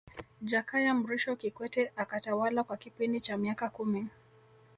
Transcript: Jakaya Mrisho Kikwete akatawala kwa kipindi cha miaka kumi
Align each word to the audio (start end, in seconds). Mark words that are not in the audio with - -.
Jakaya 0.41 0.93
Mrisho 0.93 1.35
Kikwete 1.35 1.91
akatawala 1.95 2.63
kwa 2.63 2.77
kipindi 2.77 3.21
cha 3.21 3.37
miaka 3.37 3.69
kumi 3.69 4.07